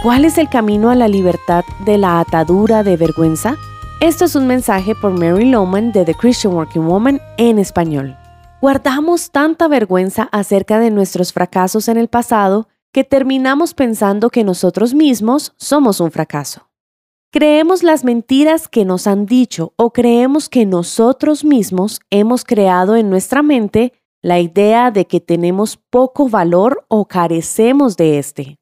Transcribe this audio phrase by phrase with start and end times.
[0.00, 3.56] ¿Cuál es el camino a la libertad de la atadura de vergüenza?
[4.00, 8.16] Esto es un mensaje por Mary Loman de The Christian Working Woman en español.
[8.60, 14.94] Guardamos tanta vergüenza acerca de nuestros fracasos en el pasado que terminamos pensando que nosotros
[14.94, 16.68] mismos somos un fracaso.
[17.32, 23.10] Creemos las mentiras que nos han dicho o creemos que nosotros mismos hemos creado en
[23.10, 28.57] nuestra mente la idea de que tenemos poco valor o carecemos de este.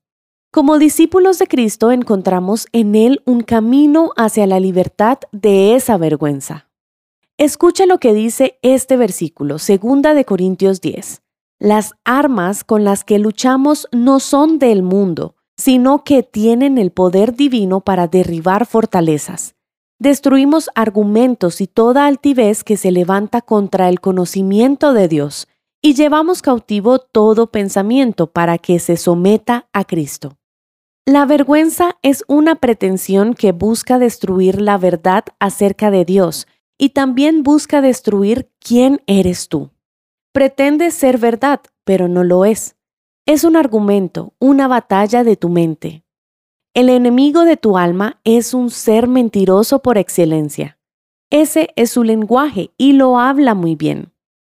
[0.56, 6.66] Como discípulos de Cristo encontramos en Él un camino hacia la libertad de esa vergüenza.
[7.36, 11.20] Escucha lo que dice este versículo, 2 de Corintios 10.
[11.58, 17.34] Las armas con las que luchamos no son del mundo, sino que tienen el poder
[17.34, 19.56] divino para derribar fortalezas.
[19.98, 25.48] Destruimos argumentos y toda altivez que se levanta contra el conocimiento de Dios,
[25.82, 30.38] y llevamos cautivo todo pensamiento para que se someta a Cristo.
[31.08, 36.48] La vergüenza es una pretensión que busca destruir la verdad acerca de Dios
[36.78, 39.70] y también busca destruir quién eres tú.
[40.32, 42.74] Pretende ser verdad, pero no lo es.
[43.24, 46.02] Es un argumento, una batalla de tu mente.
[46.74, 50.76] El enemigo de tu alma es un ser mentiroso por excelencia.
[51.30, 54.12] Ese es su lenguaje y lo habla muy bien.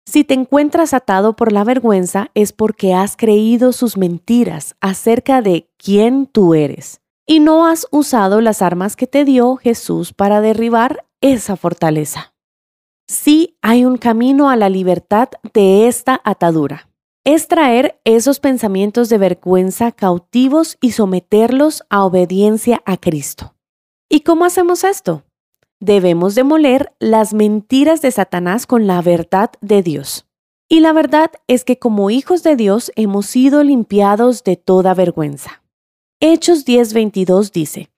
[0.10, 5.70] Si te encuentras atado por la vergüenza es porque has creído sus mentiras acerca de
[5.78, 11.06] quién tú eres y no has usado las armas que te dio Jesús para derribar
[11.20, 12.34] esa fortaleza.
[13.10, 16.88] Sí hay un camino a la libertad de esta atadura.
[17.26, 23.56] Es traer esos pensamientos de vergüenza cautivos y someterlos a obediencia a Cristo.
[24.08, 25.27] ¿Y cómo hacemos esto?
[25.80, 30.26] Debemos demoler las mentiras de Satanás con la verdad de Dios.
[30.70, 35.64] Y la verdad es que como hijos de Dios hemos sido limpiados de toda vergüenza.
[36.20, 37.90] Hechos 10:22 dice,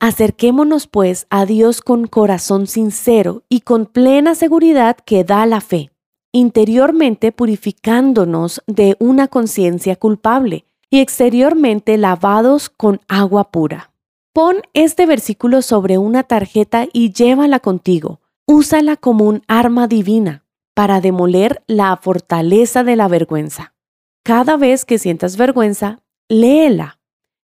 [0.00, 5.90] Acerquémonos pues a Dios con corazón sincero y con plena seguridad que da la fe,
[6.32, 13.90] interiormente purificándonos de una conciencia culpable y exteriormente lavados con agua pura.
[14.32, 18.20] Pon este versículo sobre una tarjeta y llévala contigo.
[18.46, 20.44] Úsala como un arma divina
[20.74, 23.74] para demoler la fortaleza de la vergüenza.
[24.22, 27.00] Cada vez que sientas vergüenza, léela.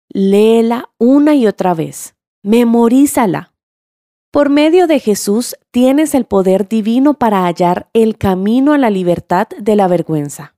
[0.09, 2.15] Léela una y otra vez.
[2.43, 3.53] Memorízala.
[4.31, 9.47] Por medio de Jesús tienes el poder divino para hallar el camino a la libertad
[9.59, 10.55] de la vergüenza.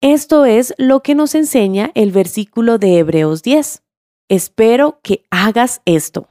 [0.00, 3.82] Esto es lo que nos enseña el versículo de Hebreos 10.
[4.28, 6.28] Espero que hagas esto.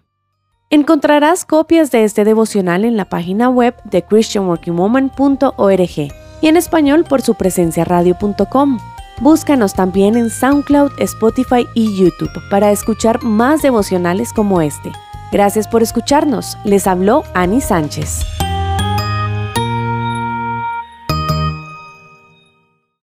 [0.69, 7.24] Encontrarás copias de este devocional en la página web de christianworkingwoman.org y en español por
[7.24, 8.78] su presencia radio.com.
[9.19, 14.91] Búscanos también en SoundCloud, Spotify y YouTube para escuchar más devocionales como este.
[15.31, 16.56] Gracias por escucharnos.
[16.66, 18.37] Les habló Ani Sánchez.